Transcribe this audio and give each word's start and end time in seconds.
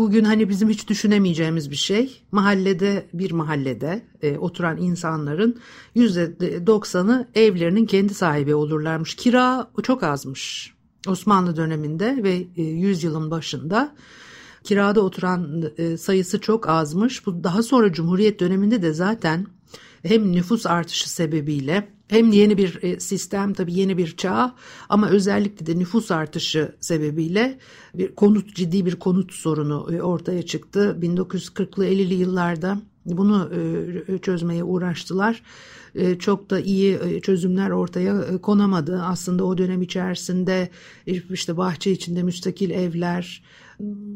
bugün 0.00 0.24
hani 0.24 0.48
bizim 0.48 0.68
hiç 0.68 0.88
düşünemeyeceğimiz 0.88 1.70
bir 1.70 1.76
şey 1.76 2.22
mahallede 2.32 3.06
bir 3.12 3.30
mahallede 3.30 4.02
e, 4.22 4.38
oturan 4.38 4.76
insanların 4.76 5.60
yüzde 5.94 6.66
doksanı 6.66 7.28
evlerinin 7.34 7.86
kendi 7.86 8.14
sahibi 8.14 8.54
olurlarmış. 8.54 9.14
Kira 9.14 9.70
çok 9.82 10.02
azmış 10.02 10.74
Osmanlı 11.08 11.56
döneminde 11.56 12.22
ve 12.22 12.46
e, 12.56 12.62
yüzyılın 12.62 13.30
başında 13.30 13.94
kirada 14.64 15.00
oturan 15.00 15.70
e, 15.78 15.96
sayısı 15.96 16.40
çok 16.40 16.68
azmış. 16.68 17.26
Bu 17.26 17.44
daha 17.44 17.62
sonra 17.62 17.92
Cumhuriyet 17.92 18.40
döneminde 18.40 18.82
de 18.82 18.92
zaten 18.92 19.46
hem 20.02 20.32
nüfus 20.32 20.66
artışı 20.66 21.10
sebebiyle 21.10 21.88
hem 22.10 22.32
yeni 22.32 22.58
bir 22.58 22.82
e, 22.82 23.00
sistem 23.00 23.54
tabii 23.54 23.74
yeni 23.74 23.98
bir 23.98 24.16
çağ 24.16 24.54
ama 24.88 25.08
özellikle 25.08 25.66
de 25.66 25.78
nüfus 25.78 26.10
artışı 26.10 26.76
sebebiyle 26.80 27.58
bir 27.94 28.14
konut 28.14 28.54
ciddi 28.54 28.86
bir 28.86 28.96
konut 28.96 29.32
sorunu 29.32 29.88
e, 29.94 30.02
ortaya 30.02 30.42
çıktı. 30.42 30.98
1940'lı 31.02 31.86
50'li 31.86 32.14
yıllarda 32.14 32.78
bunu 33.06 33.50
e, 34.08 34.18
çözmeye 34.18 34.64
uğraştılar. 34.64 35.42
Çok 36.18 36.50
da 36.50 36.60
iyi 36.60 36.98
çözümler 37.22 37.70
ortaya 37.70 38.38
konamadı. 38.42 39.02
Aslında 39.02 39.44
o 39.44 39.58
dönem 39.58 39.82
içerisinde 39.82 40.68
işte 41.06 41.56
bahçe 41.56 41.92
içinde 41.92 42.22
müstakil 42.22 42.70
evler, 42.70 43.42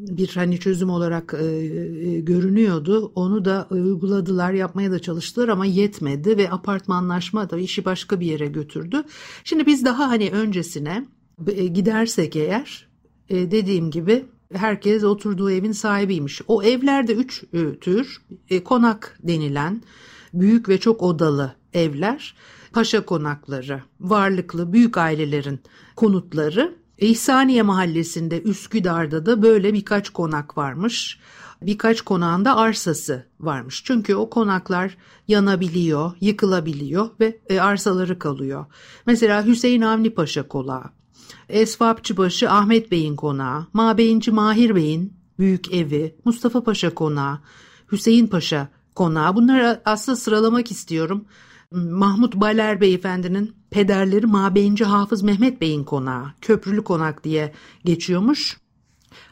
bir 0.09 0.29
hani 0.35 0.59
çözüm 0.59 0.91
olarak 0.91 1.35
e, 1.41 1.45
e, 1.47 2.21
görünüyordu. 2.21 3.13
Onu 3.15 3.45
da 3.45 3.67
uyguladılar, 3.71 4.53
yapmaya 4.53 4.91
da 4.91 4.99
çalıştılar 4.99 5.49
ama 5.49 5.67
yetmedi 5.67 6.37
ve 6.37 6.51
apartmanlaşma 6.51 7.51
da 7.51 7.59
işi 7.59 7.85
başka 7.85 8.21
bir 8.21 8.27
yere 8.27 8.47
götürdü. 8.47 9.05
Şimdi 9.45 9.67
biz 9.67 9.85
daha 9.85 10.09
hani 10.09 10.31
öncesine 10.31 11.07
e, 11.47 11.67
gidersek 11.67 12.37
eğer 12.37 12.89
e, 13.29 13.51
dediğim 13.51 13.91
gibi 13.91 14.25
herkes 14.53 15.05
oturduğu 15.05 15.51
evin 15.51 15.73
sahibiymiş. 15.73 16.43
O 16.49 16.63
evlerde 16.63 17.15
üç 17.15 17.45
e, 17.53 17.79
tür 17.79 18.23
e, 18.51 18.65
konak 18.65 19.19
denilen 19.23 19.83
büyük 20.35 20.69
ve 20.69 20.79
çok 20.79 21.03
odalı 21.03 21.55
evler, 21.73 22.35
paşa 22.73 23.07
konakları, 23.07 23.83
varlıklı 24.01 24.73
büyük 24.73 24.99
ailelerin 24.99 25.61
konutları 25.97 26.84
İhsaniye 27.06 27.62
mahallesinde 27.62 28.42
Üsküdar'da 28.42 29.26
da 29.26 29.42
böyle 29.42 29.72
birkaç 29.72 30.10
konak 30.10 30.59
varmış. 30.59 31.19
Birkaç 31.62 32.00
konağında 32.00 32.56
arsası 32.56 33.26
varmış. 33.41 33.82
Çünkü 33.84 34.15
o 34.15 34.31
konaklar 34.31 34.97
yanabiliyor, 35.28 36.12
yıkılabiliyor 36.20 37.09
ve 37.20 37.41
e, 37.48 37.60
arsaları 37.60 38.19
kalıyor. 38.19 38.66
Mesela 39.06 39.47
Hüseyin 39.47 39.81
Avni 39.81 40.10
Paşa 40.10 40.48
konağı, 40.48 40.84
Esvapçıbaşı 41.48 42.50
Ahmet 42.50 42.91
Bey'in 42.91 43.16
konağı, 43.16 43.66
Mabeyinci 43.72 44.31
Mahir 44.31 44.75
Bey'in 44.75 45.12
büyük 45.38 45.75
evi, 45.75 46.16
Mustafa 46.25 46.65
Paşa 46.65 46.94
konağı, 46.94 47.38
Hüseyin 47.92 48.26
Paşa 48.26 48.69
konağı. 48.94 49.34
Bunları 49.36 49.82
aslında 49.84 50.16
sıralamak 50.16 50.71
istiyorum. 50.71 51.25
Mahmut 51.71 52.34
Baler 52.34 52.81
Beyefendinin 52.81 53.54
pederleri 53.75 54.27
Mabeyinci 54.27 54.85
Hafız 54.85 55.23
Mehmet 55.23 55.61
Bey'in 55.61 55.85
konağı, 55.85 56.27
Köprülü 56.41 56.85
Konak 56.85 57.25
diye 57.25 57.53
geçiyormuş. 57.85 58.57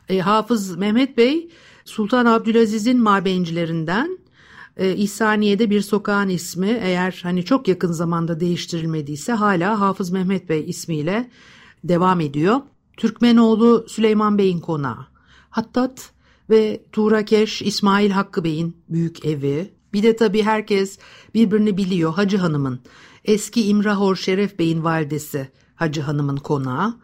E, 0.09 0.19
Hafız 0.19 0.77
Mehmet 0.77 1.17
Bey 1.17 1.51
Sultan 1.85 2.27
Abdülaziz'in 2.27 3.03
mabeyincilerinden 3.03 4.19
e, 4.77 4.97
İhsaniye'de 4.97 5.71
bir 5.71 5.81
sokağın 5.81 6.29
ismi 6.29 6.79
eğer 6.83 7.21
hani 7.23 7.45
çok 7.45 7.69
yakın 7.69 7.93
zamanda 7.93 8.41
değiştirilmediyse 8.41 9.33
hala 9.33 9.81
Hafız 9.81 10.11
Mehmet 10.11 10.49
Bey 10.49 10.65
ismiyle 10.69 11.31
devam 11.85 12.21
ediyor. 12.21 12.61
Türkmenoğlu 12.97 13.87
Süleyman 13.89 14.39
Bey'in 14.39 14.61
konağı, 14.61 15.07
Hattat 15.51 16.11
ve 16.51 16.83
Tuğrakeş 16.93 17.63
İsmail 17.63 18.11
Hakkı 18.11 18.45
Bey'in 18.45 18.77
büyük 18.89 19.25
evi, 19.25 19.73
bir 19.93 20.03
de 20.03 20.17
tabii 20.17 20.43
herkes 20.43 20.99
birbirini 21.35 21.77
biliyor 21.77 22.15
Hacı 22.15 22.39
Hanım'ın. 22.39 22.81
Eski 23.25 23.67
İmrahor 23.67 24.17
Şeref 24.17 24.59
Bey'in 24.59 24.85
validesi 24.85 25.49
Hacı 25.75 26.01
Hanım'ın 26.01 26.37
konağı. 26.37 26.95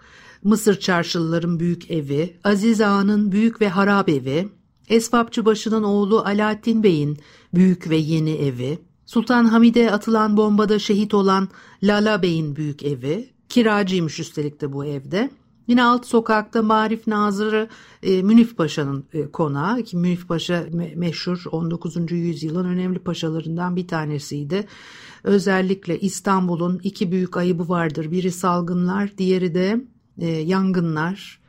Mısır 0.44 0.80
çarşılıların 0.80 1.60
büyük 1.60 1.90
evi, 1.90 2.36
Aziz 2.44 2.80
Ağa'nın 2.80 3.32
büyük 3.32 3.60
ve 3.60 3.68
harap 3.68 4.08
evi, 4.08 4.48
Esvapçıbaşı'nın 4.88 5.82
oğlu 5.82 6.20
Alaaddin 6.20 6.82
Bey'in 6.82 7.18
büyük 7.54 7.90
ve 7.90 7.96
yeni 7.96 8.30
evi, 8.30 8.78
Sultan 9.06 9.44
Hamide 9.44 9.92
atılan 9.92 10.36
bombada 10.36 10.78
şehit 10.78 11.14
olan 11.14 11.48
Lala 11.82 12.22
Bey'in 12.22 12.56
büyük 12.56 12.82
evi, 12.82 13.30
kiracıymış 13.48 14.20
üstelik 14.20 14.60
de 14.60 14.72
bu 14.72 14.84
evde. 14.84 15.30
Yine 15.68 15.84
alt 15.84 16.06
sokakta 16.06 16.62
Marif 16.62 17.06
Nazırı 17.06 17.68
e, 18.02 18.22
Münif 18.22 18.56
Paşa'nın 18.56 19.04
e, 19.12 19.30
konağı 19.30 19.82
ki 19.82 19.96
Münif 19.96 20.28
Paşa 20.28 20.54
me- 20.54 20.96
meşhur 20.96 21.44
19. 21.52 22.12
yüzyılın 22.12 22.64
önemli 22.64 22.98
paşalarından 22.98 23.76
bir 23.76 23.88
tanesiydi. 23.88 24.66
Özellikle 25.24 26.00
İstanbul'un 26.00 26.80
iki 26.82 27.12
büyük 27.12 27.36
ayıbı 27.36 27.68
vardır. 27.68 28.10
Biri 28.10 28.32
salgınlar, 28.32 29.18
diğeri 29.18 29.54
de 29.54 29.80
e, 30.18 30.26
yangınlar. 30.26 31.40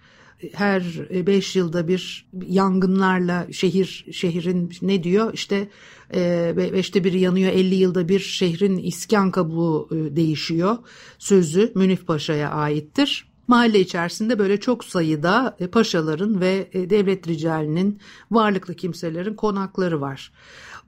Her 0.53 0.84
beş 1.09 1.56
yılda 1.56 1.88
bir 1.88 2.30
yangınlarla 2.47 3.47
şehir 3.51 4.06
şehrin 4.12 4.72
ne 4.81 5.03
diyor 5.03 5.34
işte 5.34 5.69
e, 6.13 6.53
beşte 6.57 7.03
biri 7.03 7.19
yanıyor 7.19 7.51
50 7.51 7.75
yılda 7.75 8.10
bir 8.10 8.19
şehrin 8.19 8.77
iskan 8.77 9.31
kabuğu 9.31 9.89
e, 9.92 10.15
değişiyor 10.15 10.77
sözü 11.19 11.72
Münif 11.75 12.07
Paşa'ya 12.07 12.50
aittir. 12.50 13.29
Mahalle 13.50 13.80
içerisinde 13.80 14.40
böyle 14.40 14.60
çok 14.60 14.84
sayıda 14.84 15.56
e, 15.60 15.68
paşaların 15.68 16.42
ve 16.42 16.69
e, 16.74 16.90
devlet 16.90 17.28
ricalinin, 17.28 18.00
varlıklı 18.31 18.75
kimselerin 18.75 19.34
konakları 19.34 20.01
var. 20.01 20.31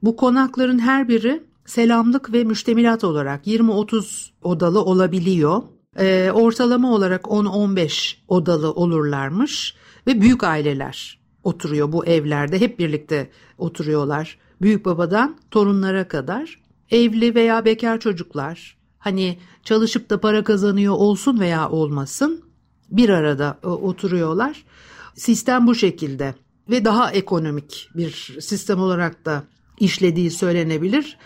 Bu 0.04 0.16
konakların 0.16 0.80
her 0.80 1.08
biri 1.08 1.44
selamlık 1.66 2.34
ve 2.34 2.44
müştemilat 2.44 3.04
olarak 3.04 3.48
20-30 3.48 4.30
odalı 4.42 4.82
olabiliyor. 4.82 5.64
E, 6.00 6.32
ortalama 6.34 6.94
olarak 6.94 7.24
10-15 7.24 8.16
odalı 8.28 8.72
olurlarmış 8.72 9.76
ve 10.08 10.22
büyük 10.22 10.44
aileler 10.44 11.20
oturuyor 11.44 11.92
bu 11.92 12.06
evlerde. 12.06 12.62
Hep 12.62 12.80
birlikte 12.80 13.30
oturuyorlar. 13.58 14.38
Büyük 14.62 14.86
babadan 14.86 15.38
torunlara 15.52 16.08
kadar. 16.08 16.62
Evli 16.92 17.36
veya 17.36 17.66
bekar 17.66 18.00
çocuklar, 18.00 18.78
hani 19.00 19.38
çalışıp 19.64 20.10
da 20.10 20.22
para 20.22 20.44
kazanıyor 20.44 20.94
olsun 20.94 21.40
veya 21.40 21.70
olmasın 21.70 22.51
bir 22.92 23.10
arada 23.10 23.60
e, 23.64 23.68
oturuyorlar. 23.68 24.64
Sistem 25.16 25.68
bu 25.68 25.76
şekilde 25.76 26.36
ve 26.70 26.86
daha 26.86 27.12
ekonomik 27.12 27.90
bir 27.96 28.38
sistem 28.42 28.80
olarak 28.80 29.26
da 29.26 29.44
işlediği 29.80 30.32
söylenebilir. 30.32 31.18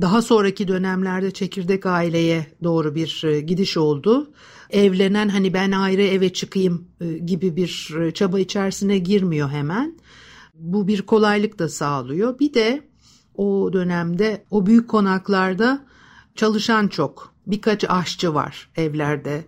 Daha 0.00 0.22
sonraki 0.22 0.68
dönemlerde 0.68 1.30
çekirdek 1.30 1.86
aileye 1.86 2.46
doğru 2.62 2.94
bir 2.94 3.24
e, 3.24 3.40
gidiş 3.40 3.76
oldu. 3.76 4.30
Evlenen 4.70 5.28
hani 5.28 5.54
ben 5.54 5.72
ayrı 5.72 6.02
eve 6.02 6.32
çıkayım 6.32 6.88
e, 7.00 7.12
gibi 7.12 7.56
bir 7.56 7.90
çaba 8.14 8.40
içerisine 8.40 8.98
girmiyor 8.98 9.50
hemen. 9.50 9.98
Bu 10.54 10.88
bir 10.88 11.02
kolaylık 11.02 11.58
da 11.58 11.68
sağlıyor. 11.68 12.38
Bir 12.38 12.54
de 12.54 12.88
o 13.34 13.70
dönemde 13.72 14.44
o 14.50 14.66
büyük 14.66 14.88
konaklarda 14.88 15.84
çalışan 16.34 16.88
çok. 16.88 17.34
Birkaç 17.46 17.84
aşçı 17.88 18.34
var 18.34 18.68
evlerde. 18.76 19.44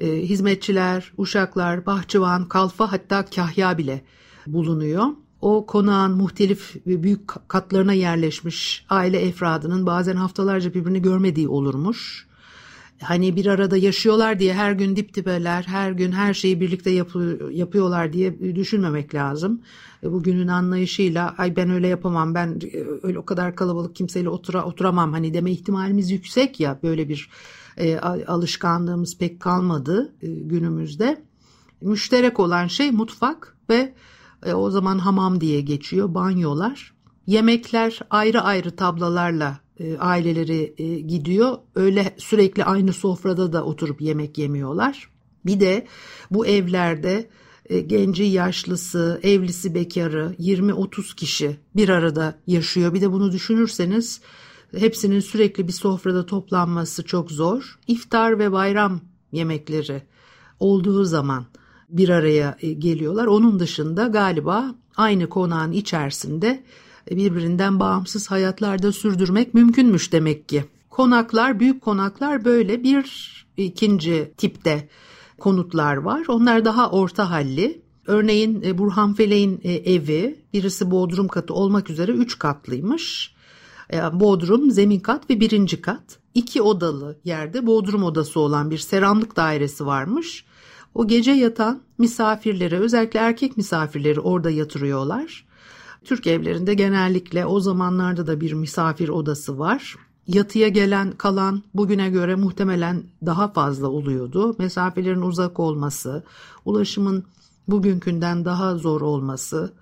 Hizmetçiler, 0.00 1.12
uşaklar, 1.16 1.86
bahçıvan, 1.86 2.48
kalfa 2.48 2.92
hatta 2.92 3.24
kahya 3.24 3.78
bile 3.78 4.02
bulunuyor 4.46 5.06
o 5.40 5.66
konağın 5.66 6.12
muhtelif 6.16 6.76
ve 6.86 7.02
büyük 7.02 7.48
katlarına 7.48 7.92
yerleşmiş 7.92 8.86
aile 8.90 9.20
efradının 9.20 9.86
bazen 9.86 10.16
haftalarca 10.16 10.74
birbirini 10.74 11.02
görmediği 11.02 11.48
olurmuş. 11.48 12.30
Hani 13.02 13.36
bir 13.36 13.46
arada 13.46 13.76
yaşıyorlar 13.76 14.38
diye 14.38 14.54
her 14.54 14.72
gün 14.72 14.96
dip 14.96 15.14
dibeler, 15.14 15.62
her 15.62 15.92
gün 15.92 16.12
her 16.12 16.34
şeyi 16.34 16.60
birlikte 16.60 16.90
yapı, 16.90 17.50
yapıyorlar 17.52 18.12
diye 18.12 18.56
düşünmemek 18.56 19.14
lazım. 19.14 19.60
E, 20.02 20.12
bugünün 20.12 20.48
anlayışıyla 20.48 21.34
ay 21.38 21.56
ben 21.56 21.70
öyle 21.70 21.88
yapamam, 21.88 22.34
ben 22.34 22.60
e, 22.72 22.84
öyle 23.02 23.18
o 23.18 23.24
kadar 23.24 23.56
kalabalık 23.56 23.96
kimseyle 23.96 24.28
otura, 24.28 24.64
oturamam 24.64 25.12
hani 25.12 25.34
deme 25.34 25.50
ihtimalimiz 25.50 26.10
yüksek 26.10 26.60
ya 26.60 26.78
böyle 26.82 27.08
bir 27.08 27.30
e, 27.80 27.98
alışkanlığımız 28.26 29.18
pek 29.18 29.40
kalmadı 29.40 30.14
e, 30.22 30.28
günümüzde. 30.28 31.22
Müşterek 31.80 32.40
olan 32.40 32.66
şey 32.66 32.90
mutfak 32.90 33.56
ve 33.70 33.94
e, 34.46 34.52
o 34.52 34.70
zaman 34.70 34.98
hamam 34.98 35.40
diye 35.40 35.60
geçiyor 35.60 36.14
banyolar. 36.14 36.94
Yemekler 37.26 38.00
ayrı 38.10 38.40
ayrı 38.40 38.76
tablalarla 38.76 39.60
e, 39.78 39.98
aileleri 39.98 40.74
e, 40.78 41.00
gidiyor. 41.00 41.58
Öyle 41.74 42.14
sürekli 42.18 42.64
aynı 42.64 42.92
sofrada 42.92 43.52
da 43.52 43.64
oturup 43.64 44.00
yemek 44.00 44.38
yemiyorlar. 44.38 45.10
Bir 45.46 45.60
de 45.60 45.86
bu 46.30 46.46
evlerde 46.46 47.30
e, 47.66 47.80
genci 47.80 48.22
yaşlısı, 48.22 49.20
evlisi 49.22 49.74
bekarı 49.74 50.34
20-30 50.38 51.14
kişi 51.16 51.56
bir 51.76 51.88
arada 51.88 52.38
yaşıyor. 52.46 52.94
Bir 52.94 53.00
de 53.00 53.12
bunu 53.12 53.32
düşünürseniz 53.32 54.20
hepsinin 54.78 55.20
sürekli 55.20 55.68
bir 55.68 55.72
sofrada 55.72 56.26
toplanması 56.26 57.04
çok 57.04 57.30
zor. 57.30 57.78
İftar 57.86 58.38
ve 58.38 58.52
bayram 58.52 59.00
yemekleri 59.32 60.02
olduğu 60.60 61.04
zaman 61.04 61.44
bir 61.88 62.08
araya 62.08 62.56
e, 62.60 62.72
geliyorlar. 62.72 63.26
Onun 63.26 63.60
dışında 63.60 64.06
galiba 64.06 64.74
aynı 64.96 65.28
konağın 65.28 65.72
içerisinde 65.72 66.64
e, 67.10 67.16
birbirinden 67.16 67.80
bağımsız 67.80 68.30
hayatlarda 68.30 68.92
sürdürmek 68.92 69.54
mümkünmüş 69.54 70.12
demek 70.12 70.48
ki. 70.48 70.64
Konaklar, 70.90 71.60
büyük 71.60 71.82
konaklar 71.82 72.44
böyle 72.44 72.82
bir 72.82 73.30
ikinci 73.56 74.32
tipte 74.36 74.88
konutlar 75.38 75.96
var. 75.96 76.24
Onlar 76.28 76.64
daha 76.64 76.90
orta 76.90 77.30
halli. 77.30 77.82
Örneğin 78.06 78.62
e, 78.62 78.78
Burhan 78.78 79.14
Felek'in 79.14 79.60
evi 79.64 80.44
birisi 80.52 80.90
bodrum 80.90 81.28
katı 81.28 81.54
olmak 81.54 81.90
üzere 81.90 82.12
üç 82.12 82.38
katlıymış. 82.38 83.34
Bodrum, 84.12 84.70
zemin 84.70 85.00
kat 85.00 85.30
ve 85.30 85.40
birinci 85.40 85.80
kat. 85.80 86.18
İki 86.34 86.62
odalı 86.62 87.16
yerde 87.24 87.66
bodrum 87.66 88.02
odası 88.02 88.40
olan 88.40 88.70
bir 88.70 88.78
seramlık 88.78 89.36
dairesi 89.36 89.86
varmış. 89.86 90.44
O 90.94 91.06
gece 91.06 91.30
yatan 91.30 91.80
misafirleri 91.98 92.78
özellikle 92.78 93.20
erkek 93.20 93.56
misafirleri 93.56 94.20
orada 94.20 94.50
yatırıyorlar. 94.50 95.46
Türk 96.04 96.26
evlerinde 96.26 96.74
genellikle 96.74 97.46
o 97.46 97.60
zamanlarda 97.60 98.26
da 98.26 98.40
bir 98.40 98.52
misafir 98.52 99.08
odası 99.08 99.58
var. 99.58 99.96
Yatıya 100.26 100.68
gelen 100.68 101.12
kalan 101.12 101.62
bugüne 101.74 102.10
göre 102.10 102.34
muhtemelen 102.34 103.02
daha 103.26 103.48
fazla 103.48 103.88
oluyordu. 103.88 104.56
Mesafelerin 104.58 105.22
uzak 105.22 105.60
olması, 105.60 106.24
ulaşımın 106.64 107.24
bugünkünden 107.68 108.44
daha 108.44 108.76
zor 108.76 109.00
olması, 109.00 109.72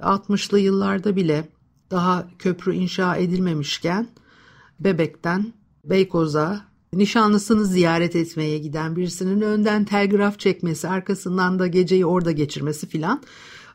60'lı 0.00 0.58
yıllarda 0.58 1.16
bile 1.16 1.48
daha 1.90 2.26
köprü 2.38 2.74
inşa 2.74 3.16
edilmemişken 3.16 4.08
Bebek'ten 4.80 5.52
Beykoz'a 5.84 6.60
nişanlısını 6.92 7.64
ziyaret 7.64 8.16
etmeye 8.16 8.58
giden 8.58 8.96
birisinin 8.96 9.40
önden 9.40 9.84
telgraf 9.84 10.38
çekmesi, 10.38 10.88
arkasından 10.88 11.58
da 11.58 11.66
geceyi 11.66 12.06
orada 12.06 12.32
geçirmesi 12.32 12.86
filan 12.86 13.22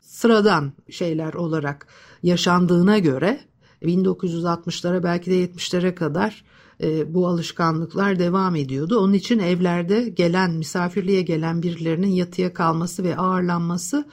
sıradan 0.02 0.72
şeyler 0.90 1.34
olarak 1.34 1.86
yaşandığına 2.22 2.98
göre 2.98 3.40
1960'lara 3.82 5.02
belki 5.02 5.30
de 5.30 5.44
70'lere 5.44 5.94
kadar 5.94 6.44
e, 6.82 7.14
bu 7.14 7.28
alışkanlıklar 7.28 8.18
devam 8.18 8.56
ediyordu. 8.56 8.98
Onun 8.98 9.12
için 9.12 9.38
evlerde 9.38 10.08
gelen 10.08 10.50
misafirliğe 10.50 11.22
gelen 11.22 11.62
birilerinin 11.62 12.10
yatıya 12.10 12.54
kalması 12.54 13.04
ve 13.04 13.16
ağırlanması 13.16 14.04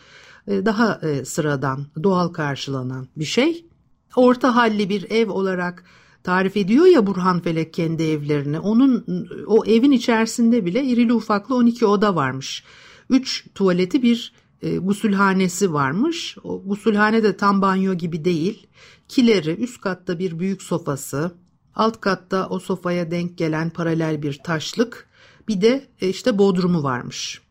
e, 0.47 0.65
daha 0.65 0.99
e, 1.03 1.25
sıradan, 1.25 1.85
doğal 2.03 2.27
karşılanan 2.27 3.07
bir 3.15 3.25
şey. 3.25 3.65
Orta 4.15 4.55
halli 4.55 4.89
bir 4.89 5.11
ev 5.11 5.29
olarak 5.29 5.83
tarif 6.23 6.57
ediyor 6.57 6.85
ya 6.85 7.07
Burhan 7.07 7.39
Felek 7.39 7.73
kendi 7.73 8.03
evlerini. 8.03 8.59
Onun 8.59 9.05
o 9.47 9.65
evin 9.65 9.91
içerisinde 9.91 10.65
bile 10.65 10.83
irili 10.83 11.13
ufaklı 11.13 11.55
12 11.55 11.85
oda 11.85 12.15
varmış. 12.15 12.63
3 13.09 13.45
tuvaleti 13.55 14.03
bir 14.03 14.33
e, 14.61 14.77
gusülhanesi 14.77 15.73
varmış. 15.73 16.37
O 16.43 16.63
gusülhane 16.65 17.23
de 17.23 17.37
tam 17.37 17.61
banyo 17.61 17.93
gibi 17.93 18.25
değil. 18.25 18.67
Kileri, 19.07 19.51
üst 19.51 19.81
katta 19.81 20.19
bir 20.19 20.39
büyük 20.39 20.61
sofası, 20.61 21.31
alt 21.75 22.01
katta 22.01 22.47
o 22.49 22.59
sofaya 22.59 23.11
denk 23.11 23.37
gelen 23.37 23.69
paralel 23.69 24.21
bir 24.21 24.39
taşlık, 24.43 25.07
bir 25.47 25.61
de 25.61 25.87
e, 26.01 26.09
işte 26.09 26.37
bodrumu 26.37 26.83
varmış. 26.83 27.41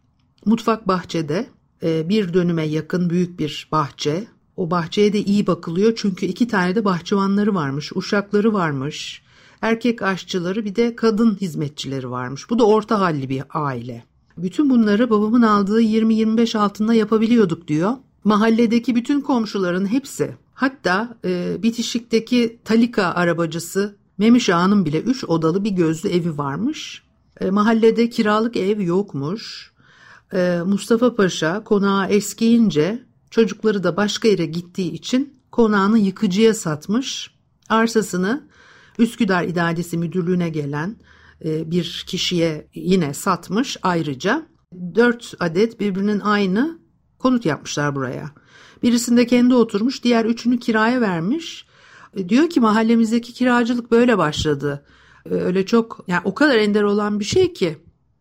Mutfak 0.45 0.89
bahçede, 0.89 1.47
e, 1.83 2.09
bir 2.09 2.35
dönüme 2.35 2.65
yakın 2.65 3.11
büyük 3.11 3.39
bir 3.39 3.69
bahçe, 3.73 4.27
o 4.61 4.71
bahçeye 4.71 5.13
de 5.13 5.21
iyi 5.25 5.47
bakılıyor 5.47 5.93
çünkü 5.97 6.27
iki 6.27 6.49
tane 6.49 6.75
de 6.75 6.85
bahçıvanları 6.85 7.55
varmış, 7.55 7.93
uşakları 7.95 8.53
varmış, 8.53 9.23
erkek 9.63 10.03
aşçıları 10.03 10.65
bir 10.65 10.77
de 10.77 10.97
kadın 10.97 11.35
hizmetçileri 11.41 12.11
varmış. 12.11 12.51
Bu 12.51 12.59
da 12.59 12.67
orta 12.67 13.01
halli 13.01 13.29
bir 13.29 13.43
aile. 13.51 14.05
Bütün 14.39 14.71
bunları 14.71 15.11
babamın 15.11 15.43
aldığı 15.43 15.83
20-25 15.83 16.59
altında 16.59 16.95
yapabiliyorduk 16.95 17.69
diyor. 17.69 17.93
Mahalledeki 18.25 18.95
bütün 18.95 19.21
komşuların 19.21 19.87
hepsi 19.87 20.37
hatta 20.55 21.17
e, 21.25 21.63
bitişikteki 21.63 22.59
Talika 22.65 23.05
arabacısı 23.05 23.97
Memiş 24.19 24.49
Ağa'nın 24.49 24.85
bile 24.85 25.01
3 25.01 25.25
odalı 25.25 25.65
bir 25.65 25.71
gözlü 25.71 26.09
evi 26.09 26.39
varmış. 26.39 27.03
E, 27.41 27.51
mahallede 27.51 28.11
kiralık 28.11 28.57
ev 28.57 28.81
yokmuş. 28.81 29.73
E, 30.33 30.61
Mustafa 30.67 31.15
Paşa 31.15 31.65
konağı 31.65 32.09
eskiyince 32.09 33.10
Çocukları 33.31 33.85
da 33.85 33.97
başka 33.97 34.29
yere 34.29 34.47
gittiği 34.47 34.93
için 34.93 35.41
konağını 35.53 35.99
yıkıcıya 35.99 36.55
satmış. 36.55 37.31
Arsasını 37.69 38.49
Üsküdar 38.99 39.45
İdaresi 39.45 39.99
Müdürlüğü'ne 39.99 40.49
gelen 40.49 40.97
e, 41.45 41.71
bir 41.71 42.05
kişiye 42.07 42.69
yine 42.75 43.15
satmış 43.15 43.77
ayrıca. 43.83 44.47
Dört 44.95 45.35
adet 45.41 45.81
birbirinin 45.81 46.21
aynı 46.21 46.79
konut 47.19 47.47
yapmışlar 47.47 47.95
buraya. 47.95 48.31
Birisinde 48.83 49.27
kendi 49.27 49.55
oturmuş, 49.55 50.05
diğer 50.05 50.25
üçünü 50.25 50.59
kiraya 50.59 51.01
vermiş. 51.01 51.67
E, 52.17 52.29
diyor 52.29 52.51
ki 52.51 52.61
mahallemizdeki 52.61 53.33
kiracılık 53.33 53.91
böyle 53.91 54.19
başladı. 54.19 54.85
E, 55.27 55.35
öyle 55.35 55.67
çok 55.67 56.05
yani 56.07 56.23
o 56.25 56.35
kadar 56.35 56.57
ender 56.57 56.83
olan 56.83 57.21
bir 57.21 57.25
şey 57.25 57.53
ki 57.53 57.79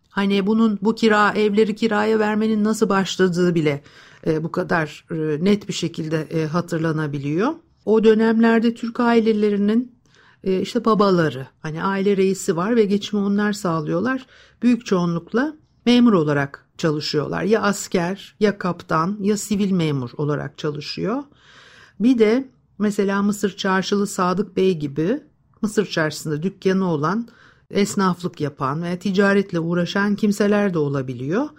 hani 0.10 0.48
bunun 0.48 0.80
bu 0.82 0.96
kira 0.96 1.32
evleri 1.32 1.75
kiraya 1.75 2.20
vermenin 2.20 2.63
nasıl 2.63 2.89
başladığı 2.89 3.56
bile 3.56 3.84
e, 4.28 4.44
bu 4.44 4.52
kadar 4.52 5.06
e, 5.12 5.44
net 5.44 5.68
bir 5.68 5.74
şekilde 5.74 6.22
e, 6.22 6.46
hatırlanabiliyor. 6.46 7.54
O 7.86 8.04
dönemlerde 8.04 8.74
Türk 8.74 9.00
ailelerinin 9.00 10.00
işte 10.44 10.86
babaları 10.86 11.48
hani 11.60 11.84
aile 11.84 12.18
reisi 12.18 12.56
var 12.58 12.76
ve 12.76 12.86
geçimi 12.86 13.22
onlar 13.22 13.54
sağlıyorlar. 13.54 14.26
Büyük 14.62 14.86
çoğunlukla 14.86 15.56
memur 15.86 16.14
olarak 16.14 16.66
çalışıyorlar. 16.78 17.44
Ya 17.44 17.62
asker 17.62 18.36
ya 18.40 18.58
kaptan 18.58 19.18
ya 19.22 19.38
sivil 19.38 19.72
memur 19.72 20.10
olarak 20.18 20.58
çalışıyor. 20.58 21.24
Bir 22.00 22.20
de 22.20 22.50
mesela 22.78 23.22
Mısır 23.24 23.58
Çarşılı 23.58 24.08
Sadık 24.08 24.58
Bey 24.58 24.78
gibi 24.78 25.24
Mısır 25.62 25.86
Çarşısı'nda 25.86 26.44
dükkanı 26.44 26.92
olan 26.92 27.28
esnaflık 27.72 28.42
yapan 28.42 28.84
veya 28.84 29.00
ticaretle 29.00 29.60
uğraşan 29.60 30.16
kimseler 30.16 30.74
de 30.74 30.78
olabiliyor. 30.78 31.50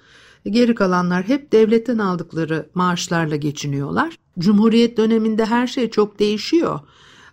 Geri 0.44 0.74
kalanlar 0.74 1.28
hep 1.28 1.52
devletten 1.52 1.98
aldıkları 1.98 2.70
maaşlarla 2.74 3.36
geçiniyorlar. 3.36 4.16
Cumhuriyet 4.38 4.96
döneminde 4.96 5.44
her 5.44 5.66
şey 5.66 5.90
çok 5.90 6.18
değişiyor. 6.18 6.80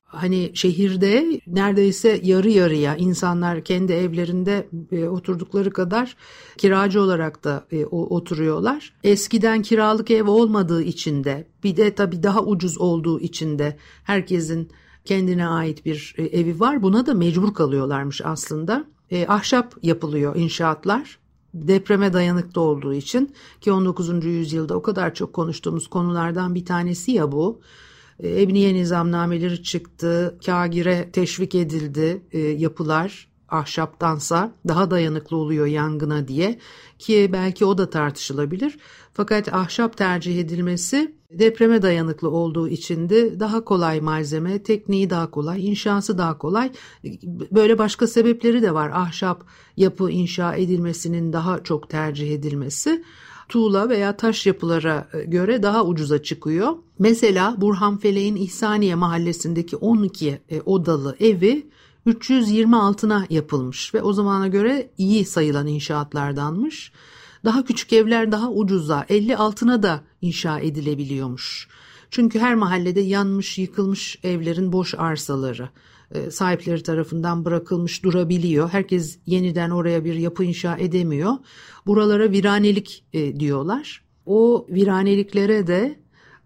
Hani 0.04 0.52
şehirde 0.54 1.42
neredeyse 1.48 2.20
yarı 2.24 2.50
yarıya 2.50 2.96
insanlar 2.96 3.64
kendi 3.64 3.94
evlerinde 3.94 4.68
e, 4.92 5.08
oturdukları 5.08 5.72
kadar 5.74 6.16
kiracı 6.58 7.02
olarak 7.02 7.44
da 7.44 7.68
e, 7.72 7.86
oturuyorlar. 7.86 8.94
Eskiden 9.04 9.62
kiralık 9.62 10.12
ev 10.12 10.28
olmadığı 10.28 10.84
için 10.84 11.24
de 11.24 11.48
bir 11.64 11.78
de 11.78 11.96
tabii 11.96 12.24
daha 12.24 12.44
ucuz 12.44 12.78
olduğu 12.78 13.20
için 13.20 13.60
de 13.60 13.78
herkesin 14.04 14.72
kendine 15.06 15.48
ait 15.48 15.86
bir 15.86 16.16
e, 16.18 16.24
evi 16.24 16.60
var. 16.60 16.84
Buna 16.84 17.06
da 17.06 17.14
mecbur 17.14 17.54
kalıyorlarmış 17.54 18.22
aslında. 18.24 18.86
Ahşap 19.28 19.76
yapılıyor 19.84 20.36
inşaatlar 20.36 21.20
depreme 21.68 22.14
dayanıklı 22.14 22.62
olduğu 22.62 22.94
için 22.94 23.36
ki 23.62 23.72
19. 23.72 24.26
yüzyılda 24.26 24.76
o 24.76 24.82
kadar 24.82 25.14
çok 25.14 25.34
konuştuğumuz 25.34 25.88
konulardan 25.88 26.56
bir 26.56 26.66
tanesi 26.66 27.12
ya 27.12 27.32
bu. 27.32 27.62
E, 28.20 28.42
Ebniye 28.42 28.74
nizamnameleri 28.74 29.64
çıktı, 29.64 30.38
kagire 30.46 31.10
teşvik 31.12 31.56
edildi 31.56 32.24
e, 32.32 32.40
yapılar 32.40 33.28
ahşaptansa 33.50 34.52
daha 34.68 34.92
dayanıklı 34.92 35.38
oluyor 35.38 35.66
yangına 35.66 36.28
diye 36.28 36.60
ki 37.00 37.30
belki 37.34 37.66
o 37.66 37.78
da 37.78 37.90
tartışılabilir. 37.90 38.78
Fakat 39.14 39.54
ahşap 39.54 39.98
tercih 39.98 40.40
edilmesi 40.40 41.16
depreme 41.32 41.82
dayanıklı 41.82 42.30
olduğu 42.30 42.68
için 42.68 43.10
de 43.10 43.40
daha 43.40 43.64
kolay 43.64 44.02
malzeme, 44.02 44.64
tekniği 44.64 45.10
daha 45.10 45.32
kolay, 45.32 45.70
inşası 45.70 46.18
daha 46.18 46.38
kolay. 46.38 46.72
Böyle 47.52 47.78
başka 47.78 48.08
sebepleri 48.08 48.62
de 48.62 48.74
var 48.74 48.92
ahşap 48.94 49.44
yapı 49.78 50.12
inşa 50.12 50.56
edilmesinin 50.56 51.34
daha 51.34 51.64
çok 51.64 51.90
tercih 51.90 52.34
edilmesi 52.34 53.04
tuğla 53.50 53.90
veya 53.90 54.18
taş 54.18 54.46
yapılara 54.46 55.08
göre 55.26 55.64
daha 55.64 55.86
ucuza 55.86 56.24
çıkıyor. 56.24 56.76
Mesela 57.00 57.56
Burhan 57.58 57.98
Feleğin 57.98 58.36
İhsaniye 58.36 58.96
mahallesindeki 58.96 59.76
12 59.76 60.42
e, 60.50 60.62
odalı 60.62 61.16
evi 61.20 61.68
320 62.08 62.76
altına 62.76 63.26
yapılmış 63.30 63.94
ve 63.94 64.02
o 64.02 64.14
zamana 64.14 64.48
göre 64.48 64.90
iyi 64.98 65.26
sayılan 65.26 65.68
inşaatlardanmış. 65.68 66.92
Daha 67.46 67.66
küçük 67.66 67.94
evler 67.94 68.32
daha 68.32 68.52
ucuza 68.52 69.06
50 69.10 69.38
altına 69.38 69.84
da 69.84 70.04
inşa 70.22 70.60
edilebiliyormuş. 70.60 71.68
Çünkü 72.12 72.40
her 72.40 72.56
mahallede 72.56 73.00
yanmış 73.00 73.58
yıkılmış 73.58 74.20
evlerin 74.24 74.72
boş 74.72 74.94
arsaları 74.98 75.70
e, 76.12 76.32
sahipleri 76.32 76.84
tarafından 76.84 77.46
bırakılmış 77.46 78.04
durabiliyor. 78.04 78.70
Herkes 78.70 79.20
yeniden 79.26 79.70
oraya 79.70 80.06
bir 80.06 80.16
yapı 80.16 80.44
inşa 80.44 80.78
edemiyor. 80.78 81.34
Buralara 81.88 82.32
viranelik 82.32 83.06
e, 83.14 83.40
diyorlar. 83.40 84.04
O 84.26 84.68
viraneliklere 84.70 85.68
de 85.68 86.00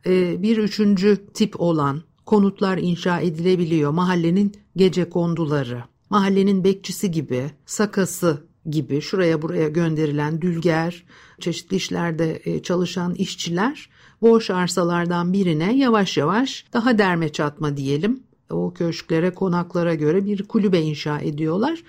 e, 0.06 0.41
bir 0.41 0.58
üçüncü 0.58 1.27
tip 1.34 1.62
olan 1.62 2.01
konutlar 2.25 2.78
inşa 2.78 3.20
edilebiliyor. 3.20 3.92
Mahallenin 3.92 4.54
gece 4.75 5.10
konduları, 5.10 5.84
mahallenin 6.10 6.63
bekçisi 6.63 7.12
gibi, 7.12 7.51
sakası 7.66 8.44
gibi 8.70 9.01
şuraya 9.01 9.42
buraya 9.42 9.70
gönderilen 9.70 10.42
dülger, 10.42 11.04
çeşitli 11.40 11.75
işlerde 11.75 12.42
e, 12.46 12.62
çalışan 12.62 13.13
işçiler 13.13 13.90
boş 14.22 14.50
arsalardan 14.50 15.34
birine 15.34 15.78
yavaş 15.78 16.18
yavaş 16.18 16.66
daha 16.74 16.98
derme 16.98 17.32
çatma 17.32 17.78
diyelim 17.78 18.24
o 18.51 18.74
köşklere 18.74 19.34
konaklara 19.34 19.96
göre 19.96 20.25
bir 20.25 20.44
kulübe 20.44 20.82
inşa 20.82 21.20
ediyorlar. 21.20 21.84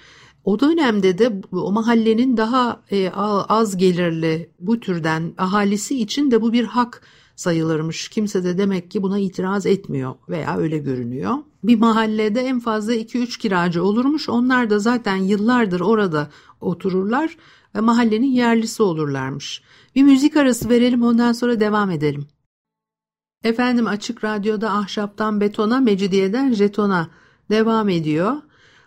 O 0.45 0.61
dönemde 0.61 1.19
de 1.19 1.41
o 1.53 1.73
mahallenin 1.73 2.37
daha 2.37 2.83
e, 2.91 3.11
az 3.49 3.77
gelirli 3.77 4.51
bu 4.61 4.81
türden 4.81 5.35
ahalisi 5.39 6.03
için 6.03 6.31
de 6.31 6.43
bu 6.43 6.53
bir 6.53 6.65
hak 6.65 7.03
sayılırmış. 7.37 8.09
Kimse 8.09 8.45
de 8.45 8.59
demek 8.59 8.91
ki 8.91 9.03
buna 9.03 9.19
itiraz 9.19 9.67
etmiyor 9.67 10.15
veya 10.29 10.57
öyle 10.57 10.79
görünüyor. 10.79 11.35
Bir 11.65 11.79
mahallede 11.79 12.41
en 12.41 12.61
fazla 12.61 12.95
2-3 12.95 13.39
kiracı 13.39 13.85
olurmuş. 13.85 14.29
Onlar 14.29 14.71
da 14.71 14.79
zaten 14.79 15.17
yıllardır 15.17 15.81
orada 15.81 16.31
otururlar 16.61 17.37
ve 17.75 17.81
mahallenin 17.81 18.33
yerlisi 18.33 18.83
olurlarmış. 18.83 19.63
Bir 19.95 20.03
müzik 20.03 20.37
arası 20.37 20.69
verelim 20.69 21.03
ondan 21.03 21.33
sonra 21.33 21.61
devam 21.61 21.91
edelim. 21.91 22.27
Efendim 23.45 23.87
Açık 23.87 24.25
Radyo'da 24.25 24.73
ahşaptan 24.73 25.41
betona, 25.41 25.81
mecidiyeden 25.81 26.53
jetona 26.53 27.11
devam 27.51 27.89
ediyor. 27.89 28.37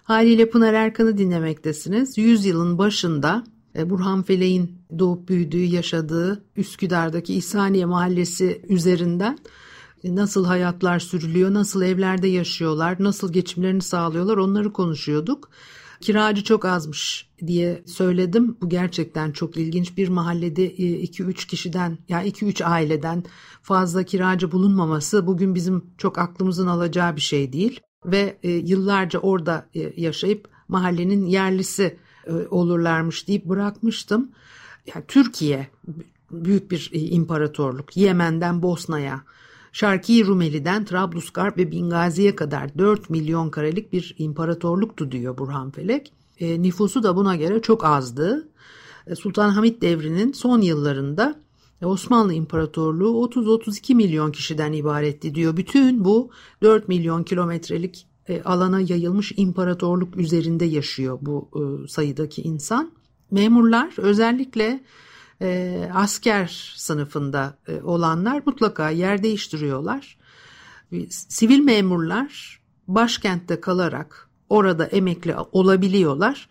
Haliyle 0.04 0.50
Pınar 0.50 0.74
Erkan'ı 0.74 1.18
dinlemektesiniz. 1.18 2.18
Yüzyılın 2.18 2.78
başında 2.78 3.44
Burhan 3.90 4.24
Feleğin 4.24 4.78
doğup 5.00 5.30
büyüdüğü, 5.30 5.64
yaşadığı 5.64 6.46
Üsküdar'daki 6.56 7.34
İhsaniye 7.34 7.86
Mahallesi 7.86 8.62
üzerinden 8.70 9.40
e, 10.04 10.16
nasıl 10.16 10.46
hayatlar 10.46 11.00
sürülüyor, 11.00 11.54
nasıl 11.54 11.82
evlerde 11.82 12.28
yaşıyorlar, 12.28 12.96
nasıl 13.00 13.34
geçimlerini 13.34 13.82
sağlıyorlar 13.82 14.38
onları 14.38 14.74
konuşuyorduk. 14.74 15.50
Kiracı 16.02 16.44
çok 16.44 16.66
azmış 16.66 17.30
diye 17.48 17.84
söyledim. 17.86 18.58
Bu 18.62 18.70
gerçekten 18.70 19.32
çok 19.32 19.58
ilginç. 19.58 19.98
Bir 19.98 20.08
mahallede 20.08 20.76
2-3 20.76 21.30
e, 21.30 21.34
kişiden 21.34 21.98
ya 22.10 22.24
2-3 22.24 22.64
aileden 22.64 23.24
fazla 23.62 24.04
kiracı 24.04 24.52
bulunmaması 24.52 25.28
bugün 25.28 25.56
bizim 25.56 25.86
çok 25.98 26.18
aklımızın 26.18 26.68
alacağı 26.68 27.16
bir 27.16 27.22
şey 27.22 27.54
değil. 27.54 27.80
Ve 28.06 28.38
yıllarca 28.44 29.20
orada 29.20 29.70
yaşayıp 29.96 30.50
mahallenin 30.68 31.26
yerlisi 31.26 31.84
e, 31.84 32.05
olurlarmış 32.50 33.28
deyip 33.28 33.46
bırakmıştım. 33.46 34.32
Yani 34.96 35.06
Türkiye 35.08 35.68
büyük 36.32 36.72
bir 36.72 36.90
e, 36.94 37.00
imparatorluk. 37.00 37.98
Yemen'den 37.98 38.62
Bosna'ya, 38.62 39.24
Şarki 39.72 40.26
Rumeli'den 40.26 40.86
Trablusgarp 40.86 41.58
ve 41.58 41.72
Bingazi'ye 41.72 42.36
kadar 42.36 42.78
4 42.78 43.10
milyon 43.10 43.50
karelik 43.50 43.94
bir 43.94 44.16
imparatorluktu 44.18 45.12
diyor 45.12 45.38
Burhan 45.38 45.72
Felek. 45.72 46.14
E, 46.40 46.62
nüfusu 46.62 47.04
da 47.04 47.16
buna 47.16 47.36
göre 47.36 47.62
çok 47.62 47.86
azdı. 47.86 48.48
E, 49.08 49.16
Sultan 49.16 49.50
Hamit 49.50 49.82
devrinin 49.82 50.32
son 50.32 50.62
yıllarında 50.62 51.36
Osmanlı 51.84 52.34
İmparatorluğu 52.34 53.28
30-32 53.28 53.96
milyon 53.96 54.32
kişiden 54.32 54.74
ibaretti 54.74 55.36
diyor. 55.36 55.58
Bütün 55.58 56.06
bu 56.06 56.32
4 56.62 56.88
milyon 56.88 57.24
kilometrelik 57.24 58.08
e, 58.30 58.42
alana 58.42 58.82
yayılmış 58.82 59.34
imparatorluk 59.38 60.18
üzerinde 60.18 60.66
yaşıyor 60.66 61.18
bu 61.22 61.50
e, 61.56 61.88
sayıdaki 61.88 62.42
insan. 62.42 62.92
Memurlar 63.32 63.94
özellikle 63.98 64.84
e, 65.42 65.90
asker 65.94 66.74
sınıfında 66.76 67.58
olanlar 67.84 68.42
mutlaka 68.46 68.90
yer 68.90 69.24
değiştiriyorlar. 69.24 70.18
Sivil 71.10 71.60
memurlar 71.60 72.60
başkentte 72.88 73.62
kalarak 73.62 74.30
orada 74.50 74.86
emekli 74.86 75.36
olabiliyorlar. 75.52 76.50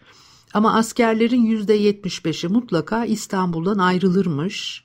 Ama 0.55 0.75
askerlerin 0.75 1.47
%75'i 1.47 2.49
mutlaka 2.49 3.05
İstanbul'dan 3.05 3.79
ayrılırmış. 3.79 4.85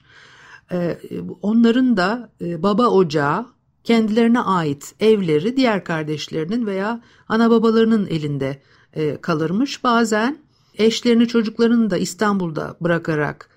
Onların 1.41 1.97
da 1.97 2.29
baba 2.41 2.87
ocağı 2.87 3.45
kendilerine 3.89 4.39
ait 4.39 4.95
evleri 4.99 5.57
diğer 5.57 5.83
kardeşlerinin 5.83 6.65
veya 6.65 7.01
ana 7.27 7.49
babalarının 7.49 8.07
elinde 8.07 8.61
e, 8.93 9.21
kalırmış. 9.21 9.83
Bazen 9.83 10.37
eşlerini 10.77 11.27
çocuklarını 11.27 11.89
da 11.89 11.97
İstanbul'da 11.97 12.77
bırakarak 12.81 13.49